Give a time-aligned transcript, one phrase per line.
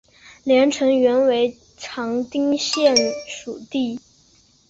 [0.43, 2.95] 连城原为长汀县
[3.27, 3.99] 属地。